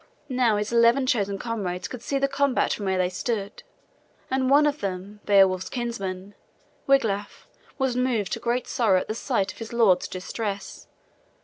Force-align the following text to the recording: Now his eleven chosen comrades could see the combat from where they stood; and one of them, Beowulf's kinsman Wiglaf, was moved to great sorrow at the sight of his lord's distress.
Now 0.29 0.57
his 0.57 0.73
eleven 0.73 1.05
chosen 1.05 1.37
comrades 1.37 1.87
could 1.87 2.01
see 2.01 2.17
the 2.17 2.27
combat 2.27 2.73
from 2.73 2.85
where 2.85 2.97
they 2.97 3.07
stood; 3.07 3.61
and 4.31 4.49
one 4.49 4.65
of 4.65 4.79
them, 4.81 5.19
Beowulf's 5.27 5.69
kinsman 5.69 6.33
Wiglaf, 6.87 7.47
was 7.77 7.95
moved 7.95 8.33
to 8.33 8.39
great 8.39 8.65
sorrow 8.65 8.99
at 8.99 9.07
the 9.07 9.13
sight 9.13 9.51
of 9.51 9.59
his 9.59 9.71
lord's 9.73 10.07
distress. 10.07 10.87